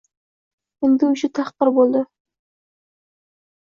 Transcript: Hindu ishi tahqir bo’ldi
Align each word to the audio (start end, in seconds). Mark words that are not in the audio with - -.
Hindu 0.85 1.11
ishi 1.17 1.31
tahqir 1.41 1.73
bo’ldi 1.79 2.05